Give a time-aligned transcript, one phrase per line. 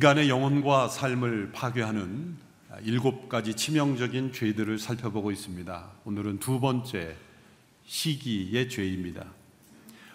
[0.00, 2.34] 인간의 영혼과 삶을 파괴하는
[2.84, 5.90] 일곱 가지 치명적인 죄들을 살펴보고 있습니다.
[6.06, 7.14] 오늘은 두 번째
[7.84, 9.26] 시기의 죄입니다.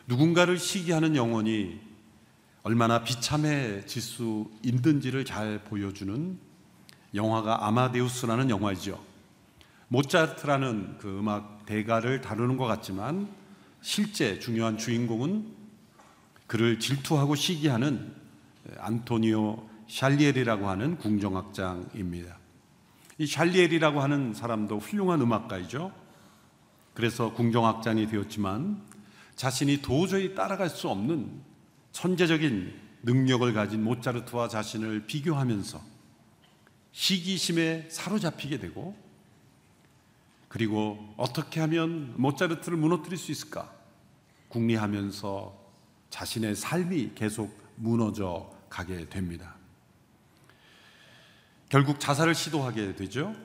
[0.07, 1.79] 누군가를 시기하는 영혼이
[2.64, 6.39] 얼마나 비참해질 수 있는지를 잘 보여주는
[7.14, 9.00] 영화가 아마데우스라는 영화이죠.
[9.89, 13.29] 모차르트라는 그 음악 대가를 다루는 것 같지만
[13.83, 15.46] 실제 중요한 주인공은
[16.47, 18.15] 그를 질투하고 시기하는
[18.79, 22.38] 안토니오 샬리엘이라고 하는 궁정악장입니다.
[23.18, 25.92] 이 샬리엘이라고 하는 사람도 훌륭한 음악가이죠.
[26.93, 28.82] 그래서 궁정악장이 되었지만
[29.36, 31.42] 자신이 도저히 따라갈 수 없는
[31.92, 35.81] 천재적인 능력을 가진 모차르트와 자신을 비교하면서
[36.92, 38.96] 시기심에 사로잡히게 되고
[40.48, 43.74] 그리고 어떻게 하면 모차르트를 무너뜨릴 수 있을까
[44.48, 45.66] 궁리하면서
[46.09, 49.55] 자신의 삶이 계속 무너져 가게 됩니다.
[51.76, 53.36] 결국 자살을 시도하게 되죠.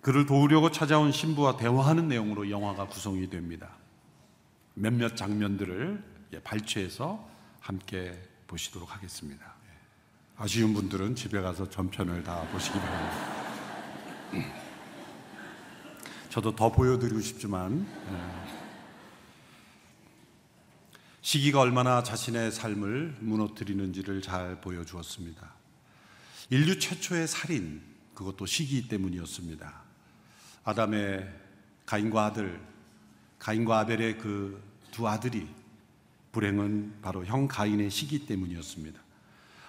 [0.00, 3.76] 그를 도우려고 찾아온 신부와 대화하는 내용으로 영화가 구성이 됩니다.
[4.72, 6.02] 몇몇 장면들을
[6.42, 7.28] 발췌해서
[7.60, 9.52] 함께 보시도록 하겠습니다.
[10.38, 13.16] 아쉬운 분들은 집에 가서 전편을 다 보시기 바랍니다.
[16.30, 18.48] 저도 더 보여드리고 싶지만 예.
[21.20, 25.58] 시기가 얼마나 자신의 삶을 무너뜨리는지를 잘 보여주었습니다.
[26.50, 27.82] 인류 최초의 살인,
[28.14, 29.82] 그것도 시기 때문이었습니다.
[30.64, 31.28] 아담의
[31.86, 32.60] 가인과 아들,
[33.38, 34.68] 가인과 아벨의 그
[34.98, 35.46] 두 아들이
[36.32, 39.00] 불행은 바로 형 가인의 시기 때문이었습니다.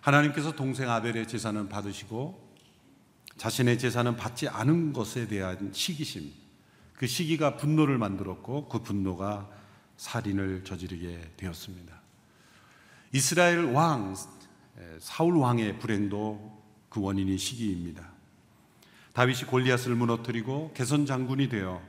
[0.02, 2.50] 하나님께서 동생 아벨의 재산은 받으시고
[3.38, 6.34] 자신의 재산은 받지 않은 것에 대한 시기심,
[6.94, 9.50] 그 시기가 분노를 만들었고 그 분노가
[9.98, 12.02] 살인을 저지르게 되었습니다.
[13.14, 14.16] 이스라엘 왕
[15.00, 16.59] 사울 왕의 불행도
[16.90, 18.10] 그 원인이 시기입니다.
[19.14, 21.82] 다윗이 골리앗을 무너뜨리고 개선 장군이 되어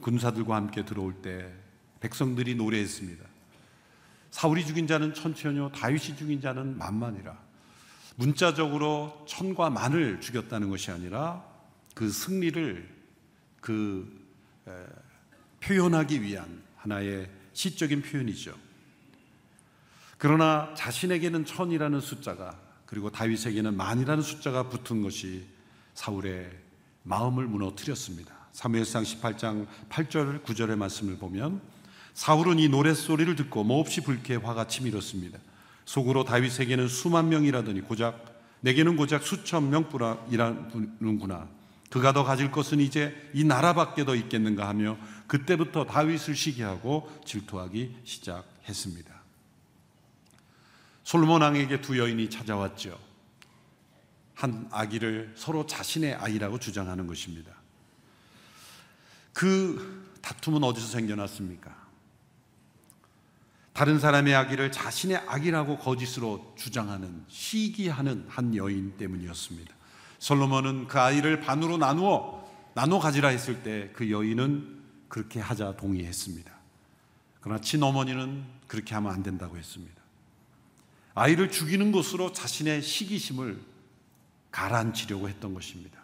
[0.00, 1.52] 군사들과 함께 들어올 때
[2.00, 3.24] 백성들이 노래했습니다.
[4.30, 7.36] 사울이 죽인 자는 천천히요 다윗이 죽인 자는 만만이라.
[8.16, 11.44] 문자적으로 천과 만을 죽였다는 것이 아니라
[11.94, 12.88] 그 승리를
[13.60, 14.28] 그
[15.60, 18.54] 표현하기 위한 하나의 시적인 표현이죠.
[20.16, 25.44] 그러나 자신에게는 천이라는 숫자가 그리고 다윗에게는 만이라는 숫자가 붙은 것이
[25.92, 26.50] 사울의
[27.02, 28.34] 마음을 무너뜨렸습니다.
[28.52, 31.60] 사무엘상 18장 8절 9절의 말씀을 보면
[32.14, 35.38] 사울은 이 노랫소리를 듣고 몹시 불쾌 화가 치밀었습니다.
[35.84, 38.24] 속으로 다윗에게는 수만 명이라더니 고작
[38.60, 41.46] 내게는 고작 수천 명뿐이라는구나.
[41.90, 49.18] 그가 더 가질 것은 이제 이 나라밖에 더 있겠는가 하며 그때부터 다윗을 시기하고 질투하기 시작했습니다.
[51.08, 52.98] 솔로몬 왕에게 두 여인이 찾아왔죠.
[54.34, 57.50] 한 아기를 서로 자신의 아이라고 주장하는 것입니다.
[59.32, 61.74] 그 다툼은 어디서 생겨났습니까?
[63.72, 69.74] 다른 사람의 아기를 자신의 아기라고 거짓으로 주장하는 시기하는 한 여인 때문이었습니다.
[70.18, 76.52] 솔로몬은 그 아이를 반으로 나누어 나눠 가지라 했을 때 그 여인은 그렇게 하자 동의했습니다.
[77.40, 79.97] 그러나 친어머니는 그렇게 하면 안 된다고 했습니다.
[81.18, 83.60] 아이를 죽이는 것으로 자신의 시기심을
[84.50, 85.98] 가라앉히려고 했던 것입니다.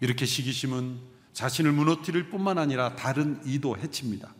[0.00, 0.98] 이렇게 시기심은
[1.32, 4.32] 자신을 무너뜨릴 뿐만 아니라 다른 이도 해칩니다.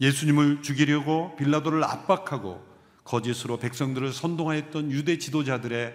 [0.00, 2.64] 예수님을 죽이려고 빌라도를 압박하고
[3.04, 5.94] 거짓으로 백성들을 선동하였던 유대 지도자들의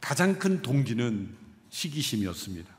[0.00, 1.34] 가장 큰 동기는
[1.70, 2.74] 시기심이었습니다.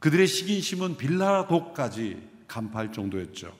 [0.00, 3.56] 그들의 시기심은 빌라도까지 간파할 정도였죠.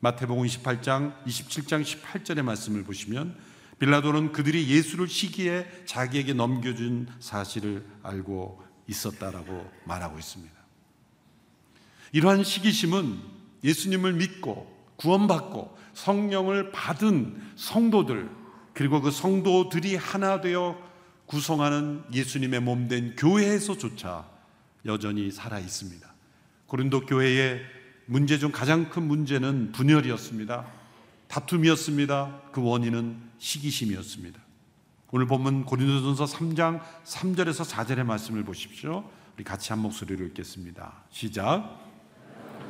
[0.00, 3.36] 마태복음 28장, 27장 18절의 말씀을 보시면
[3.78, 10.54] 빌라도는 그들이 예수를 시기에 자기에게 넘겨준 사실을 알고 있었다라고 말하고 있습니다.
[12.12, 13.18] 이러한 시기심은
[13.62, 18.30] 예수님을 믿고 구원받고 성령을 받은 성도들
[18.72, 20.80] 그리고 그 성도들이 하나 되어
[21.26, 24.26] 구성하는 예수님의 몸 된 교회에서조차
[24.86, 26.08] 여전히 살아 있습니다.
[26.66, 27.60] 고린도 교회의
[28.06, 30.66] 문제 중 가장 큰 문제는 분열이었습니다.
[31.28, 32.42] 다툼이었습니다.
[32.52, 34.40] 그 원인은 시기심이었습니다.
[35.10, 39.04] 오늘 본문 고린도전서 3장 3절에서 4절의 말씀을 보십시오.
[39.36, 41.04] 우리 같이 한 목소리로 읽겠습니다.
[41.10, 41.78] 시작.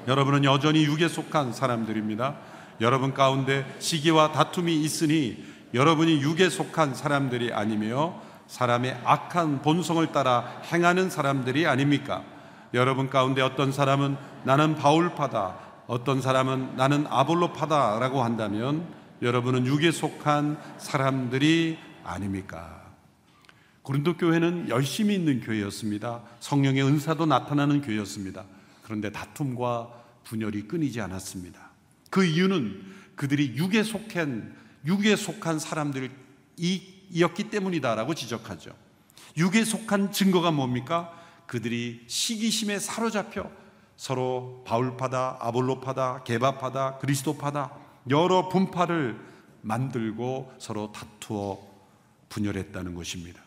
[0.06, 2.36] 여러분은 여전히 육에 속한 사람들입니다.
[2.80, 5.44] 여러분 가운데 시기와 다툼이 있으니
[5.74, 12.22] 여러분이 육에 속한 사람들이 아니며 사람의 악한 본성을 따라 행하는 사람들이 아닙니까?
[12.72, 15.56] 여러분 가운데 어떤 사람은 나는 바울파다,
[15.86, 22.88] 어떤 사람은 나는 아볼로파다라고 한다면 여러분은 육에 속한 사람들이 아닙니까?
[23.82, 26.22] 고린도 교회는 열심히 있는 교회였습니다.
[26.40, 28.44] 성령의 은사도 나타나는 교회였습니다.
[28.82, 29.90] 그런데 다툼과
[30.24, 31.70] 분열이 끊이지 않았습니다.
[32.10, 32.82] 그 이유는
[33.16, 34.54] 그들이 육에 속한
[34.86, 38.70] 육에 속한 사람들이었기 때문이다라고 지적하죠.
[39.36, 41.12] 육에 속한 증거가 뭡니까?
[41.46, 43.50] 그들이 시기심에 사로잡혀
[43.96, 49.18] 서로 바울파다, 아볼로파다, 개바파다, 그리스도파다 여러 분파를
[49.62, 51.58] 만들고 서로 다투어
[52.28, 53.42] 분열했다는 것입니다.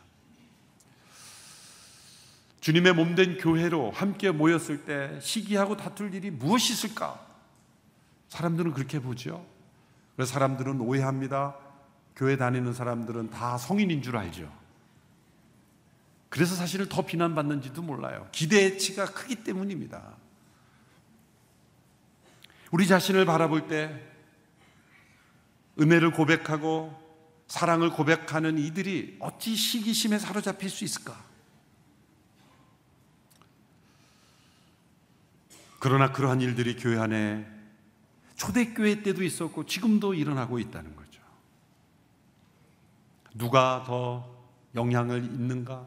[2.60, 7.20] 주님의 몸된 교회로 함께 모였을 때 시기하고 다툴 일이 무엇이 있을까?
[8.30, 9.46] 사람들은 그렇게 보죠.
[10.16, 11.56] 그래서 사람들은 오해합니다.
[12.16, 14.52] 교회 다니는 사람들은 다 성인인 줄 알죠.
[16.30, 18.28] 그래서 사실은 더 비난받는지도 몰라요.
[18.32, 20.16] 기대치가 크기 때문입니다.
[22.72, 24.11] 우리 자신을 바라볼 때
[25.82, 26.96] 은혜를 고백하고
[27.48, 31.22] 사랑을 고백하는 이들이 어찌 시기심에 사로잡힐 수 있을까?
[35.80, 37.46] 그러나 그러한 일들이 교회 안에
[38.36, 41.22] 초대교회 때도 있었고 지금도 일어나고 있다는 거죠.
[43.34, 44.30] 누가 더
[44.76, 45.86] 영향을 있는가?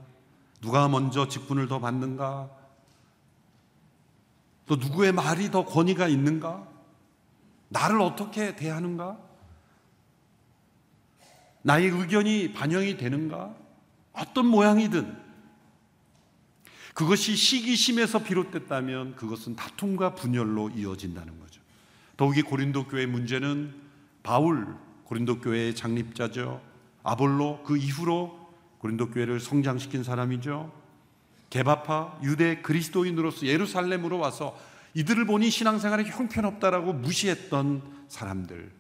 [0.61, 2.50] 누가 먼저 직분을 더 받는가?
[4.67, 6.67] 또 누구의 말이 더 권위가 있는가?
[7.69, 9.34] 나를 어떻게 대하는가?
[11.65, 13.55] 나의 의견이 반영이 되는가?
[14.13, 15.17] 어떤 모양이든
[16.93, 21.61] 그것이 시기심에서 비롯됐다면 그것은 다툼과 분열로 이어진다는 거죠.
[22.17, 23.75] 더욱이 고린도 교회 문제는
[24.23, 26.61] 바울 고린도 교회의 창립자죠.
[27.03, 28.39] 아볼로 그 이후로
[28.79, 30.71] 고린도 교회를 성장시킨 사람이죠.
[31.49, 34.57] 개바파 유대 그리스도인으로서 예루살렘으로 와서
[34.93, 38.71] 이들을 보니 신앙생활에 형편없다라고 무시했던 사람들.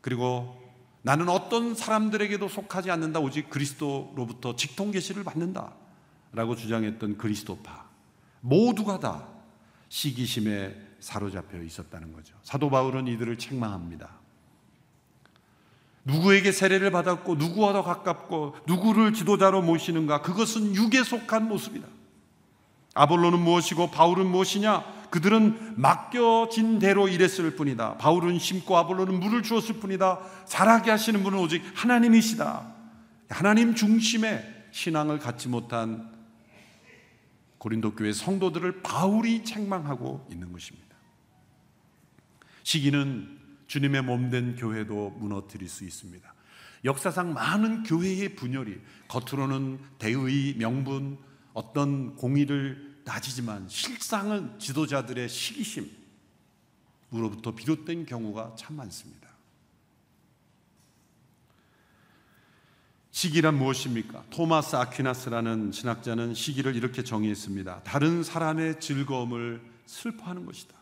[0.00, 0.65] 그리고
[1.06, 3.20] 나는 어떤 사람들에게도 속하지 않는다.
[3.20, 5.72] 오직 그리스도로부터 직통 계시를 받는다.
[6.32, 7.84] 라고 주장했던 그리스도파
[8.40, 9.28] 모두가 다
[9.88, 12.34] 시기심에 사로잡혀 있었다는 거죠.
[12.42, 14.16] 사도 바울은 이들을 책망합니다.
[16.02, 21.86] 누구에게 세례를 받았고 누구와 더 가깝고 누구를 지도자로 모시는가 그것은 육에 속한 모습이다.
[22.94, 24.95] 아볼로는 무엇이고 바울은 무엇이냐?
[25.10, 27.96] 그들은 맡겨진 대로 일했을 뿐이다.
[27.98, 30.20] 바울은 심고 아볼로는 물을 주었을 뿐이다.
[30.46, 32.74] 자라게 하시는 분은 오직 하나님이시다.
[33.28, 36.10] 하나님 중심의 신앙을 갖지 못한
[37.58, 40.96] 고린도 교회 성도들을 바울이 책망하고 있는 것입니다.
[42.62, 46.34] 시기는 주님의 몸된 교회도 무너뜨릴 수 있습니다.
[46.84, 51.18] 역사상 많은 교회의 분열이 겉으로는 대의, 명분,
[51.52, 59.28] 어떤 공의를 따지지만 실상은 지도자들의 시기심으로부터 비롯된 경우가 참 많습니다.
[63.12, 64.24] 시기란 무엇입니까?
[64.30, 67.84] 토마스 아퀴나스라는 신학자는 시기를 이렇게 정의했습니다.
[67.84, 70.74] 다른 사람의 즐거움을 슬퍼하는 것이다.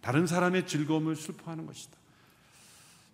[0.00, 1.96] 다른 사람의 즐거움을 슬퍼하는 것이다.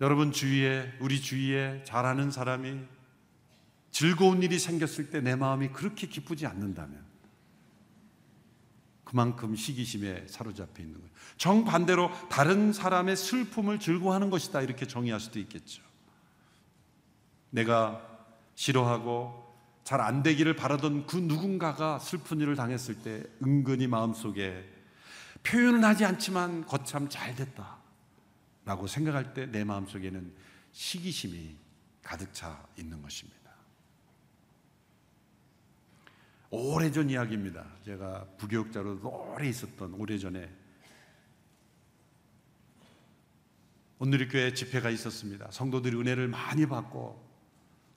[0.00, 2.80] 여러분 주위에 우리 주위에 잘하는 사람이
[3.92, 7.00] 즐거운 일이 생겼을 때 내 마음이 그렇게 기쁘지 않는다면
[9.04, 11.12] 그만큼 시기심에 사로잡혀 있는 거예요.
[11.36, 15.82] 정반대로 다른 사람의 슬픔을 즐거워하는 것이다 이렇게 정의할 수도 있겠죠.
[17.50, 18.00] 내가
[18.54, 19.40] 싫어하고
[19.84, 24.64] 잘 안 되기를 바라던 그 누군가가 슬픈 일을 당했을 때 은근히 마음속에
[25.42, 27.78] 표현은 하지 않지만 거참 잘 됐다
[28.64, 30.32] 라고 생각할 때 내 마음속에는
[30.70, 31.56] 시기심이
[32.02, 33.41] 가득 차 있는 것입니다.
[36.54, 37.64] 오래전 이야기입니다.
[37.82, 39.00] 제가 부교육자로
[39.34, 40.50] 오래 있었던 오래전에
[43.98, 45.48] 오늘의 교회 집회가 있었습니다.
[45.50, 47.18] 성도들이 은혜를 많이 받고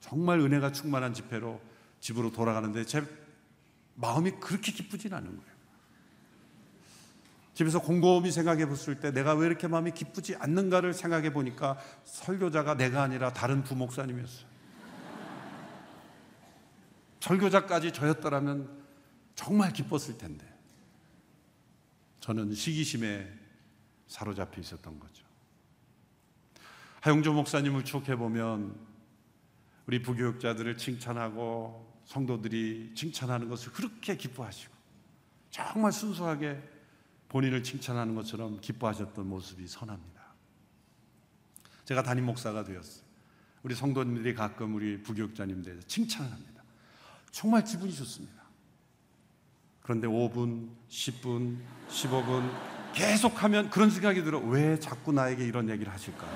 [0.00, 1.60] 정말 은혜가 충만한 집회로
[2.00, 3.04] 집으로 돌아가는데 제
[3.96, 5.56] 마음이 그렇게 기쁘진 않은 거예요.
[7.52, 13.02] 집에서 곰곰이 생각해 봤을 때 내가 왜 이렇게 마음이 기쁘지 않는가를 생각해 보니까 설교자가 내가
[13.02, 14.55] 아니라 다른 부목사님이었어요.
[17.26, 18.86] 설교자까지 저였더라면
[19.34, 20.46] 정말 기뻤을 텐데
[22.20, 23.28] 저는 시기심에
[24.06, 25.26] 사로잡혀 있었던 거죠.
[27.00, 28.78] 하용조 목사님을 추억해 보면
[29.86, 34.72] 우리 부교육자들을 칭찬하고 성도들이 칭찬하는 것을 그렇게 기뻐하시고
[35.50, 36.62] 정말 순수하게
[37.28, 40.22] 본인을 칭찬하는 것처럼 기뻐하셨던 모습이 선합니다.
[41.84, 43.04] 제가 담임 목사가 되었어요.
[43.62, 46.55] 우리 성도님들이 가끔 우리 부교육자님들 칭찬을 합니다.
[47.36, 48.34] 정말 기분이 좋습니다.
[49.82, 52.50] 그런데 5분, 10분, 15분
[52.94, 54.38] 계속 하면 그런 생각이 들어.
[54.38, 56.26] 왜 자꾸 나에게 이런 얘기를 하실까?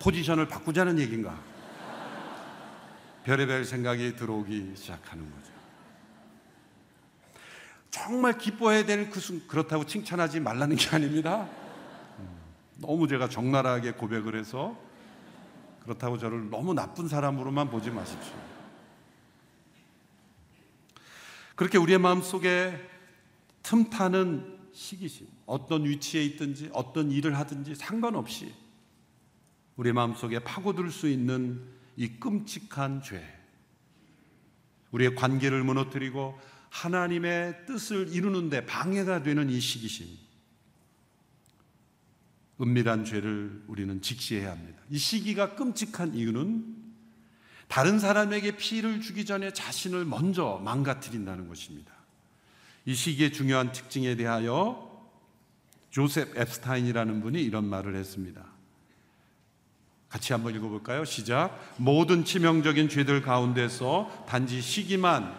[0.00, 1.38] 포지션을 바꾸자는 얘기인가?
[3.24, 5.52] 별의별 생각이 들어오기 시작하는 거죠.
[7.90, 11.46] 정말 기뻐해야 될 그 순, 그렇다고 칭찬하지 말라는 게 아닙니다.
[12.20, 12.38] 음,
[12.78, 14.74] 너무 제가 적나라하게 고백을 해서
[15.82, 18.52] 그렇다고 저를 너무 나쁜 사람으로만 보지 마십시오.
[21.54, 22.78] 그렇게 우리의 마음 속에
[23.62, 28.54] 틈타는 시기심, 어떤 위치에 있든지 어떤 일을 하든지 상관없이
[29.76, 31.62] 우리 마음 속에 파고들 수 있는
[31.96, 33.22] 이 끔찍한 죄,
[34.90, 36.38] 우리의 관계를 무너뜨리고
[36.70, 40.06] 하나님의 뜻을 이루는데 방해가 되는 이 시기심,
[42.60, 44.80] 은밀한 죄를 우리는 직시해야 합니다.
[44.88, 46.81] 이 시기가 끔찍한 이유는
[47.72, 51.90] 다른 사람에게 피해를 주기 전에 자신을 먼저 망가뜨린다는 것입니다.
[52.84, 55.10] 이 시기의 중요한 특징에 대하여
[55.88, 58.44] 조셉 앱스타인이라는 분이 이런 말을 했습니다.
[60.10, 61.06] 같이 한번 읽어볼까요?
[61.06, 61.58] 시작.
[61.78, 65.34] 모든 치명적인 죄들 가운데서 단지 시기만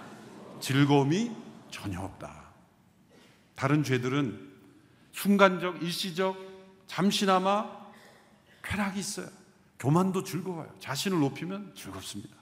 [0.60, 1.32] 즐거움이
[1.70, 2.46] 전혀 없다.
[3.54, 4.54] 다른 죄들은
[5.12, 6.36] 순간적, 일시적,
[6.88, 7.70] 잠시나마
[8.63, 9.43] 쾌락이 있어요.
[9.84, 10.74] 교만도 즐거워요.
[10.80, 12.34] 자신을 높이면 즐겁습니다.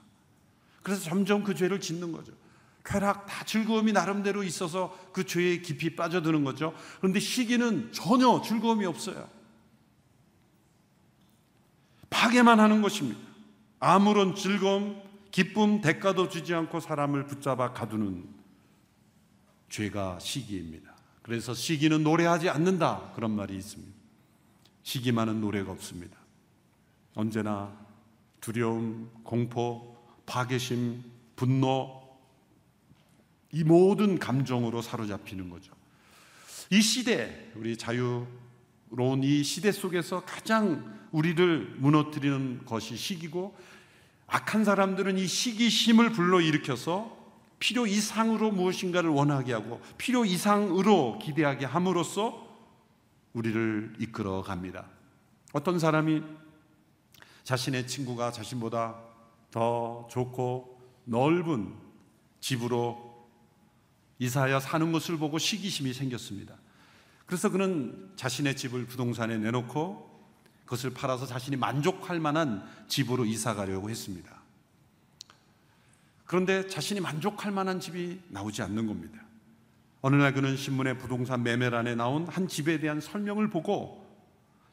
[0.80, 2.32] 그래서 점점 그 죄를 짓는 거죠.
[2.84, 6.72] 쾌락 다 즐거움이 나름대로 있어서 그 죄에 깊이 빠져드는 거죠.
[6.98, 9.28] 그런데 시기는 전혀 즐거움이 없어요.
[12.10, 13.18] 파괴만 하는 것입니다.
[13.80, 18.24] 아무런 즐거움, 기쁨, 대가도 주지 않고 사람을 붙잡아 가두는
[19.68, 20.94] 죄가 시기입니다.
[21.22, 23.10] 그래서 시기는 노래하지 않는다.
[23.16, 23.92] 그런 말이 있습니다.
[24.84, 26.21] 시기만은 노래가 없습니다.
[27.14, 27.72] 언제나
[28.40, 31.02] 두려움, 공포, 파괴심,
[31.36, 32.02] 분노,
[33.52, 35.72] 이 모든 감정으로 사로잡히는 거죠.
[36.70, 43.54] 이 시대, 우리 자유로운 이 시대 속에서 가장 우리를 무너뜨리는 것이 시기고
[44.26, 47.20] 악한 사람들은 이 시기심을 불러일으켜서
[47.58, 52.48] 필요 이상으로 무엇인가를 원하게 하고 필요 이상으로 기대하게 함으로써
[53.34, 54.86] 우리를 이끌어 갑니다.
[55.52, 56.22] 어떤 사람이
[57.44, 58.96] 자신의 친구가 자신보다
[59.50, 61.74] 더 좋고 넓은
[62.40, 63.28] 집으로
[64.18, 66.56] 이사하여 사는 것을 보고 시기심이 생겼습니다.
[67.26, 70.10] 그래서 그는 자신의 집을 부동산에 내놓고
[70.64, 74.40] 그것을 팔아서 자신이 만족할 만한 집으로 이사 가려고 했습니다.
[76.24, 79.20] 그런데 자신이 만족할 만한 집이 나오지 않는 겁니다.
[80.00, 84.01] 어느 날 그는 신문의 부동산 매매란에 나온 한 집에 대한 설명을 보고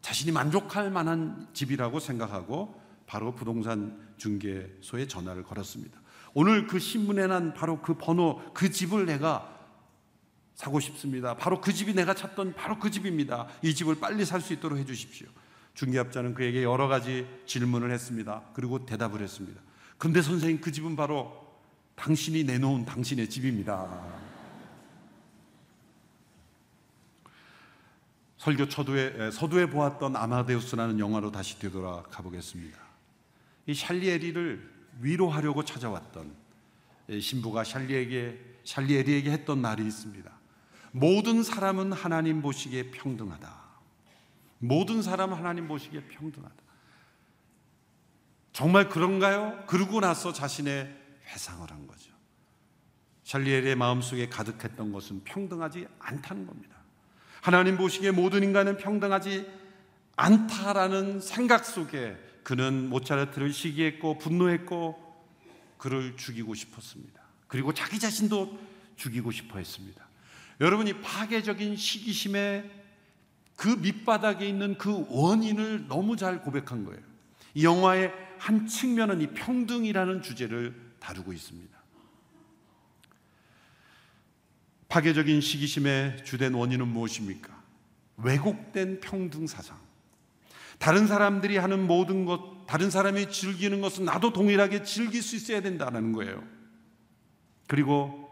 [0.01, 5.99] 자신이 만족할 만한 집이라고 생각하고 바로 부동산 중개소에 전화를 걸었습니다.
[6.33, 9.57] 오늘 그 신문에 난 바로 그 번호, 그 집을 내가
[10.55, 11.35] 사고 싶습니다.
[11.35, 13.47] 바로 그 집이 내가 찾던 바로 그 집입니다.
[13.63, 15.27] 이 집을 빨리 살 수 있도록 해 주십시오.
[15.73, 18.43] 중개업자는 그에게 여러 가지 질문을 했습니다.
[18.53, 19.61] 그리고 대답을 했습니다.
[19.97, 21.47] 근데 선생님 그 집은 바로
[21.95, 24.18] 당신이 내놓은 당신의 집입니다.
[28.39, 32.79] 설교 초두에, 서두에 보았던 아마데우스라는 영화로 다시 되돌아가 보겠습니다.
[33.65, 36.33] 이 샬리에리를 위로하려고 찾아왔던
[37.21, 40.31] 신부가 샬리에게 샬리에리에게 했던 말이 있습니다.
[40.91, 43.59] 모든 사람은 하나님 보시기에 평등하다.
[44.59, 46.55] 모든 사람 하나님 보시기에 평등하다.
[48.53, 49.65] 정말 그런가요?
[49.67, 50.95] 그러고 나서 자신의
[51.27, 52.11] 회상을 한 거죠.
[53.23, 56.78] 샬리엘의 마음속에 가득했던 것은 평등하지 않다는 겁니다.
[57.41, 59.45] 하나님 보시기에 모든 인간은 평등하지
[60.15, 65.09] 않다라는 생각 속에 그는 모차르트를 시기했고 분노했고
[65.77, 67.21] 그를 죽이고 싶었습니다.
[67.47, 68.59] 그리고 자기 자신도
[68.95, 70.05] 죽이고 싶어 했습니다.
[70.59, 72.69] 여러분이 파괴적인 시기심에
[73.55, 77.01] 그 밑바닥에 있는 그 원인을 너무 잘 고백한 거예요.
[77.53, 81.78] 이 영화의 한 측면은 이 평등이라는 주제를 다루고 있습니다.
[84.89, 87.57] 파괴적인 시기심의 주된 원인은 무엇입니까?
[88.17, 89.77] 왜곡된 평등 사상.
[90.79, 96.11] 다른 사람들이 하는 모든 것, 다른 사람이 즐기는 것은 나도 동일하게 즐길 수 있어야 된다는
[96.11, 96.43] 거예요.
[97.67, 98.29] 그리고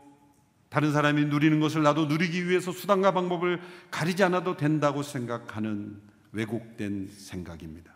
[0.69, 3.61] 다른 사람이 누리는 것을 나도 누리기 위해서 수단과 방법을
[3.91, 7.93] 가리지 않아도 된다고 생각하는 왜곡된 생각입니다.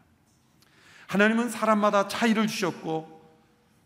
[1.08, 3.22] 하나님은 사람마다 차이를 주셨고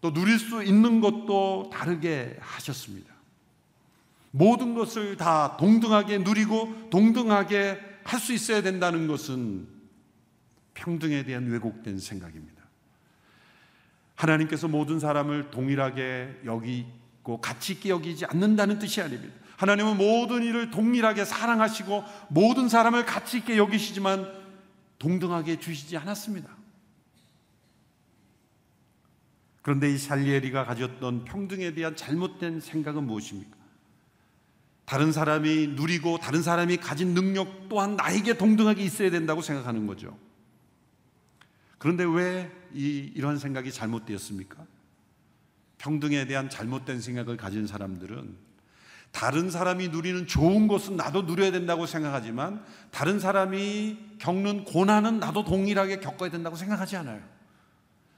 [0.02, 3.15] 또 누릴 수 있는 것도 다르게 하셨습니다.
[4.36, 9.68] 모든 것을 다 동등하게 누리고 동등하게 할 수 있어야 된다는 것은
[10.74, 12.64] 평등에 대한 왜곡된 생각입니다.
[14.16, 19.34] 하나님께서 모든 사람을 동일하게 여기 있고 가치 있게 여기지 않는다는 뜻이 아닙니다.
[19.58, 24.32] 하나님은 모든 일을 동일하게 사랑하시고 모든 사람을 가치 있게 여기시지만
[25.00, 26.50] 동등하게 주시지 않았습니다.
[29.62, 33.65] 그런데 이 살리에리가 가졌던 평등에 대한 잘못된 생각은 무엇입니까?
[34.86, 40.18] 다른 사람이 누리고 다른 사람이 가진 능력 또한 나에게 동등하게 있어야 된다고 생각하는 거죠.
[41.78, 44.66] 그런데 왜 이, 이러한 생각이 잘못되었습니까?
[45.78, 48.46] 평등에 대한 잘못된 생각을 가진 사람들은
[49.12, 56.00] 다른 사람이 누리는 좋은 것은 나도 누려야 된다고 생각하지만 다른 사람이 겪는 고난은 나도 동일하게
[56.00, 57.22] 겪어야 된다고 생각하지 않아요.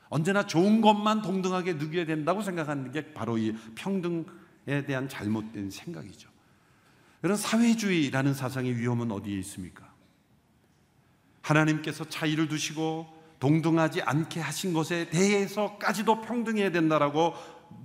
[0.09, 6.29] 언제나 좋은 것만 동등하게 누려야 된다고 생각하는 게 바로 이 평등에 대한 잘못된 생각이죠.
[7.27, 9.93] 이런 사회주의라는 사상의 위험은 어디에 있습니까?
[11.41, 13.05] 하나님께서 차이를 두시고
[13.41, 17.33] 동등하지 않게 하신 것에 대해서까지도 평등해야 된다라고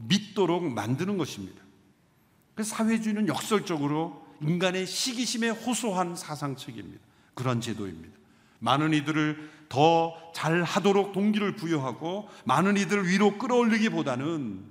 [0.07, 1.61] 믿도록 만드는 것입니다.
[2.55, 7.03] 그 사회주의는 역설적으로 인간의 시기심에 호소한 사상책입니다.
[7.35, 8.17] 그런 제도입니다.
[8.61, 14.65] 많은 이들을 더 잘하도록 동기를 부여하고 많은 이들을 위로 끌어올리기보다는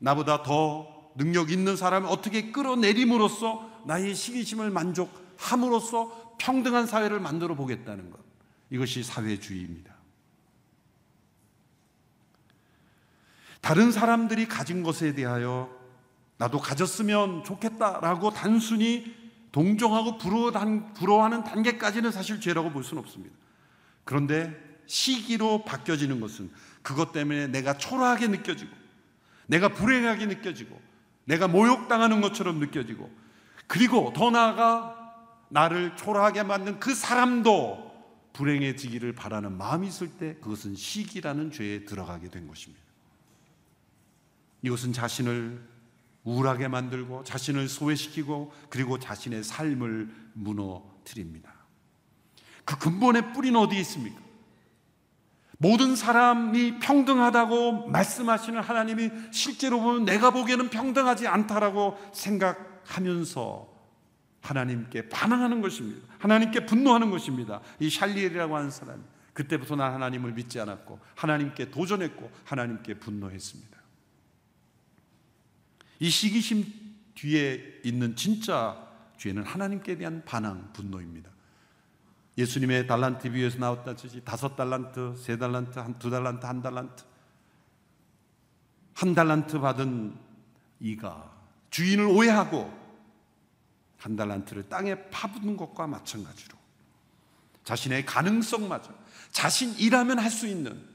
[0.00, 8.20] 나보다 더 능력 있는 사람을 어떻게 끌어내림으로써 나의 시기심을 만족함으로써 평등한 사회를 만들어 보겠다는 것.
[8.70, 9.94] 이것이 사회주의입니다.
[13.60, 15.70] 다른 사람들이 가진 것에 대하여
[16.38, 19.14] 나도 가졌으면 좋겠다라고 단순히
[19.52, 23.36] 동정하고 부러워하는 단계까지는 사실 죄라고 볼 수는 없습니다.
[24.04, 26.50] 그런데 시기로 바뀌어지는 것은
[26.82, 28.72] 그것 때문에 내가 초라하게 느껴지고
[29.46, 30.80] 내가 불행하게 느껴지고
[31.24, 33.10] 내가 모욕당하는 것처럼 느껴지고
[33.66, 34.98] 그리고 더 나아가
[35.48, 37.92] 나를 초라하게 만든 그 사람도
[38.32, 42.82] 불행해지기를 바라는 마음이 있을 때 그것은 시기라는 죄에 들어가게 된 것입니다.
[44.62, 45.62] 이것은 자신을
[46.24, 51.52] 우울하게 만들고 자신을 소외시키고 그리고 자신의 삶을 무너뜨립니다.
[52.64, 54.21] 그 근본의 뿌리는 어디에 있습니까?
[55.62, 63.72] 모든 사람이 평등하다고 말씀하시는 하나님이 실제로 보면 내가 보기에는 평등하지 않다라고 생각하면서
[64.40, 66.04] 하나님께 반항하는 것입니다.
[66.18, 67.60] 하나님께 분노하는 것입니다.
[67.78, 73.78] 이 샬리엘이라고 하는 사람이 그때부터 난 하나님을 믿지 않았고 하나님께 도전했고 하나님께 분노했습니다.
[76.00, 76.64] 이 시기심
[77.14, 78.76] 뒤에 있는 진짜
[79.16, 81.31] 죄는 하나님께 대한 반항, 분노입니다.
[82.38, 87.04] 예수님의 달란트 비유에서 나왔다듯이 다섯 달란트, 세 달란트, 한 두 달란트, 한 달란트,
[88.94, 90.16] 한 달란트 받은
[90.80, 91.30] 이가
[91.70, 92.72] 주인을 오해하고
[93.98, 96.56] 한 달란트를 땅에 파묻는 것과 마찬가지로
[97.64, 98.92] 자신의 가능성마저
[99.30, 100.90] 자신 이라면 할 수 있는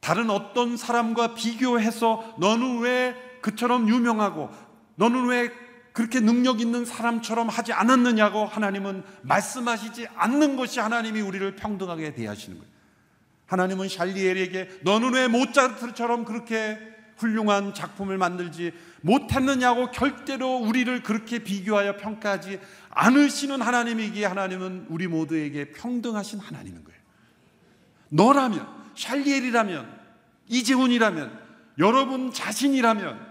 [0.00, 4.50] 다른 어떤 사람과 비교해서 너는 왜 그처럼 유명하고
[4.96, 5.50] 너는 왜
[5.96, 12.70] 그렇게 능력 있는 사람처럼 하지 않았느냐고 하나님은 말씀하시지 않는 것이 하나님이 우리를 평등하게 대하시는 거예요.
[13.46, 16.78] 하나님은 샬리엘에게 너는 왜 모차르트처럼 그렇게
[17.16, 26.40] 훌륭한 작품을 만들지 못했느냐고 결대로 우리를 그렇게 비교하여 평가하지 않으시는 하나님이기에 하나님은 우리 모두에게 평등하신
[26.40, 27.00] 하나님인 거예요.
[28.10, 29.98] 너라면, 샬리엘이라면,
[30.48, 31.40] 이재훈이라면,
[31.78, 33.25] 여러분 자신이라면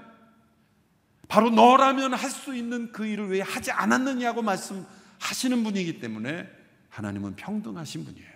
[1.28, 6.48] 바로 너라면 할 수 있는 그 일을 왜 하지 않았느냐고 말씀하시는 분이기 때문에
[6.90, 8.36] 하나님은 평등하신 분이에요.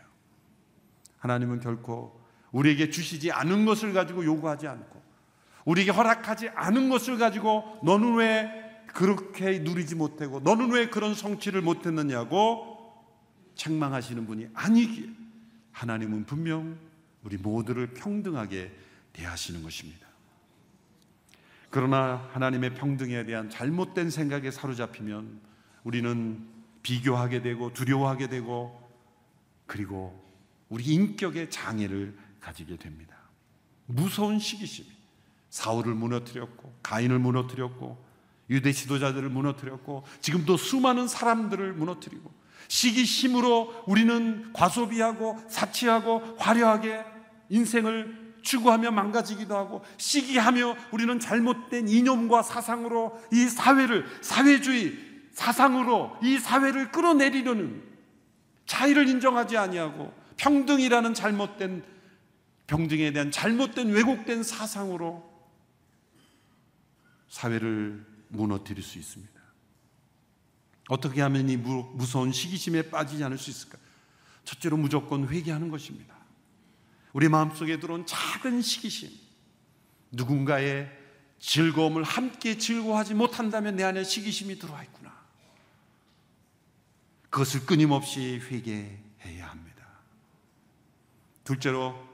[1.20, 2.20] 하나님은 결코
[2.52, 5.02] 우리에게 주시지 않은 것을 가지고 요구하지 않고
[5.66, 12.78] 우리에게 허락하지 않은 것을 가지고 너는 왜 그렇게 누리지 못하고 너는 왜 그런 성취를 못했느냐고
[13.56, 15.10] 책망하시는 분이 아니기에
[15.72, 16.78] 하나님은 분명
[17.24, 18.76] 우리 모두를 평등하게
[19.14, 20.09] 대하시는 것입니다.
[21.70, 25.40] 그러나 하나님의 평등에 대한 잘못된 생각에 사로잡히면
[25.84, 26.48] 우리는
[26.82, 28.90] 비교하게 되고 두려워하게 되고
[29.66, 30.28] 그리고
[30.70, 33.16] 우리 인격의 장애를 가지게 됩니다.
[33.86, 34.88] 무서운 시기심이
[35.50, 38.04] 사울을 무너뜨렸고 가인을 무너뜨렸고
[38.50, 42.32] 유대 지도자들을 무너뜨렸고 지금도 수많은 사람들을 무너뜨리고
[42.68, 47.04] 시기심으로 우리는 과소비하고 사치하고 화려하게
[47.50, 54.98] 인생을 추구하며 망가지기도 하고 시기하며 우리는 잘못된 이념과 사상으로 이 사회를 사회주의
[55.32, 57.84] 사상으로 이 사회를 끌어내리려는
[58.66, 61.84] 차이를 인정하지 아니하고 평등이라는 잘못된
[62.68, 65.28] 평등에 대한 잘못된 왜곡된 사상으로
[67.28, 69.40] 사회를 무너뜨릴 수 있습니다.
[70.90, 73.78] 어떻게 하면 이 무서운 시기심에 빠지지 않을 수 있을까?
[74.44, 76.19] 첫째로 무조건 회개하는 것입니다.
[77.14, 79.10] 우리 마음속에 들어온 작은 시기심,
[80.12, 80.90] 누군가의
[81.40, 85.18] 즐거움을 함께 즐거워하지 못한다면 내 안에 시기심이 들어와 있구나.
[87.30, 89.86] 그것을 끊임없이 회개해야 합니다.
[91.44, 92.08] 둘째로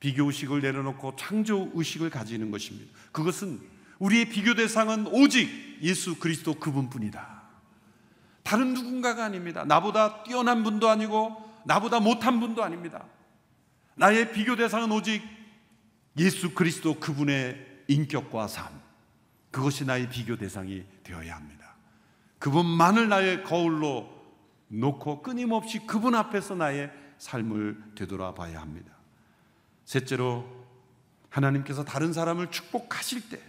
[0.00, 2.92] 비교 의식을 내려놓고 창조 의식을 가지는 것입니다.
[3.12, 3.60] 그것은
[3.98, 5.48] 우리의 비교 대상은 오직
[5.80, 7.42] 예수 그리스도 그분뿐이다.
[8.42, 9.64] 다른 누군가가 아닙니다.
[9.64, 13.04] 나보다 뛰어난 분도 아니고 나보다 못한 분도 아닙니다.
[13.94, 15.22] 나의 비교 대상은 오직
[16.18, 18.80] 예수 그리스도 그분의 인격과 삶.
[19.50, 21.76] 그것이 나의 비교 대상이 되어야 합니다.
[22.38, 24.08] 그분만을 나의 거울로
[24.68, 28.92] 놓고 끊임없이 그분 앞에서 나의 삶을 되돌아 봐야 합니다.
[29.84, 30.44] 셋째로
[31.28, 33.40] 하나님께서 다른 사람을 축복하실 때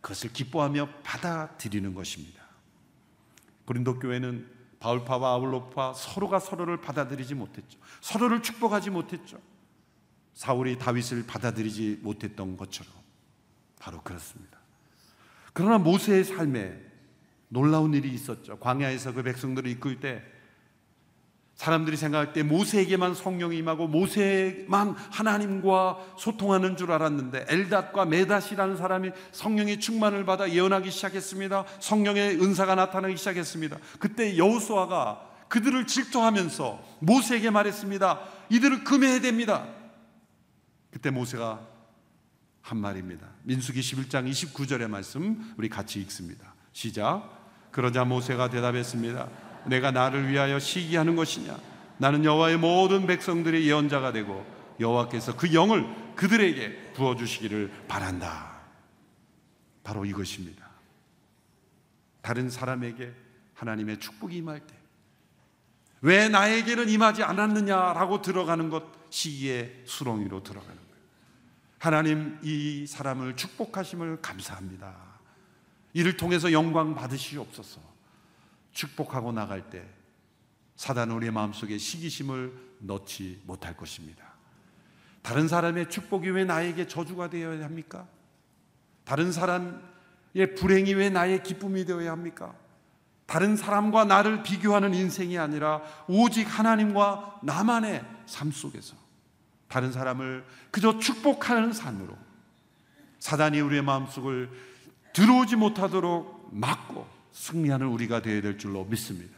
[0.00, 2.42] 그것을 기뻐하며 받아들이는 것입니다.
[3.66, 7.78] 고린도 교회는 바울파와 아울로파 서로가 서로를 받아들이지 못했죠.
[8.00, 9.38] 서로를 축복하지 못했죠.
[10.34, 12.92] 사울이 다윗을 받아들이지 못했던 것처럼
[13.78, 14.58] 바로 그렇습니다.
[15.52, 16.80] 그러나 모세의 삶에
[17.48, 18.58] 놀라운 일이 있었죠.
[18.58, 20.22] 광야에서 그 백성들을 이끌 때
[21.54, 29.78] 사람들이 생각할 때 모세에게만 성령이 임하고 모세만 하나님과 소통하는 줄 알았는데 엘닷과 메닷이라는 사람이 성령의
[29.78, 31.64] 충만을 받아 예언하기 시작했습니다.
[31.78, 33.78] 성령의 은사가 나타나기 시작했습니다.
[34.00, 38.20] 그때 여호수아가 그들을 질투하면서 모세에게 말했습니다.
[38.50, 39.68] 이들을 금해야 됩니다.
[40.94, 41.60] 그때 모세가
[42.62, 43.26] 한 말입니다.
[43.42, 46.54] 민수기 11장 29절의 말씀 우리 같이 읽습니다.
[46.72, 47.68] 시작.
[47.72, 49.28] 그러자 모세가 대답했습니다.
[49.66, 51.58] 내가 나를 위하여 시기하는 것이냐?
[51.98, 54.46] 나는 여호와의 모든 백성들의 예언자가 되고
[54.78, 58.60] 여호와께서 그 영을 그들에게 부어 주시기를 바란다.
[59.82, 60.64] 바로 이것입니다.
[62.22, 63.12] 다른 사람에게
[63.54, 64.84] 하나님의 축복이 임할 때
[66.04, 70.83] 왜 나에게는 임하지 않았느냐라고 들어가는 것 시기의 수렁이로 들어가는.
[71.84, 74.96] 하나님 이 사람을 축복하심을 감사합니다.
[75.92, 77.78] 이를 통해서 영광 받으시옵소서.
[78.72, 79.84] 축복하고 나갈 때
[80.76, 84.24] 사단은 우리의 마음속에 시기심을 넣지 못할 것입니다.
[85.20, 88.08] 다른 사람의 축복이 왜 나에게 저주가 되어야 합니까?
[89.04, 92.54] 다른 사람의 불행이 왜 나의 기쁨이 되어야 합니까?
[93.26, 99.03] 다른 사람과 나를 비교하는 인생이 아니라 오직 하나님과 나만의 삶 속에서
[99.74, 102.16] 다른 사람을 그저 축복하는 삶으로
[103.18, 104.48] 사단이 우리의 마음속을
[105.12, 109.36] 들어오지 못하도록 막고 승리하는 우리가 되어야 될 줄로 믿습니다.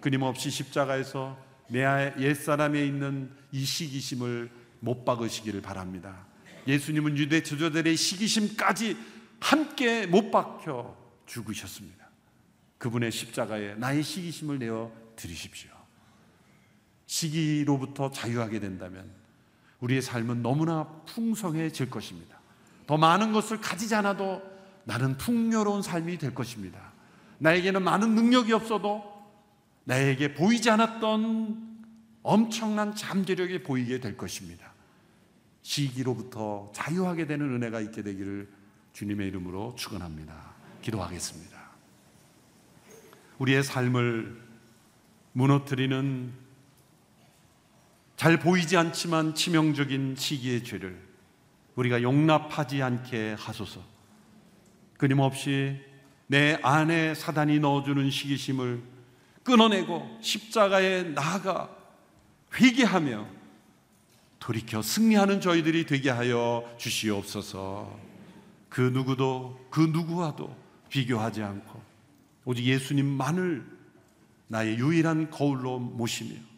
[0.00, 1.84] 끊임없이 십자가에서 내
[2.18, 6.24] 옛사람에 있는 이 시기심을 못 박으시기를 바랍니다.
[6.66, 8.96] 예수님은 유대 지도자들의 시기심까지
[9.40, 10.96] 함께 못 박혀
[11.26, 12.08] 죽으셨습니다.
[12.78, 15.68] 그분의 십자가에 나의 시기심을 내어 드리십시오.
[17.04, 19.19] 시기로부터 자유하게 된다면
[19.80, 22.38] 우리의 삶은 너무나 풍성해질 것입니다.
[22.86, 24.42] 더 많은 것을 가지지 않아도
[24.84, 26.92] 나는 풍요로운 삶이 될 것입니다.
[27.38, 29.04] 나에게는 많은 능력이 없어도
[29.84, 31.70] 나에게 보이지 않았던
[32.22, 34.72] 엄청난 잠재력이 보이게 될 것입니다.
[35.62, 38.48] 시기로부터 자유하게 되는 은혜가 있게 되기를
[38.92, 40.34] 주님의 이름으로 축원합니다.
[40.82, 41.58] 기도하겠습니다.
[43.38, 44.40] 우리의 삶을
[45.32, 46.32] 무너뜨리는
[48.20, 50.94] 잘 보이지 않지만 치명적인 시기의 죄를
[51.74, 53.82] 우리가 용납하지 않게 하소서.
[54.98, 55.80] 끊임없이
[56.26, 58.82] 내 안에 사단이 넣어주는 시기심을
[59.42, 61.74] 끊어내고 십자가에 나아가
[62.60, 63.26] 회개하며
[64.38, 67.98] 돌이켜 승리하는 저희들이 되게 하여 주시옵소서.
[68.68, 70.54] 그 누구도 그 누구와도
[70.90, 71.80] 비교하지 않고
[72.44, 73.64] 오직 예수님만을
[74.48, 76.49] 나의 유일한 거울로 모시며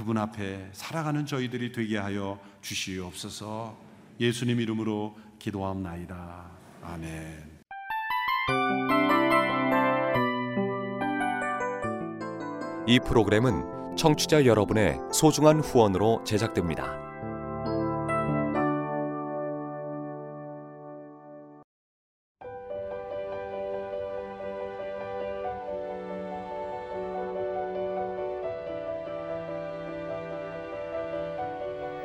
[0.00, 3.76] 그분 앞에 살아가는 저희들이 되게 하여 주시옵소서.
[4.18, 6.46] 예수님 이름으로 기도함나이다.
[6.82, 7.60] 아멘.
[12.86, 17.09] 이 프로그램은 청취자 여러분의 소중한 후원으로 제작됩니다.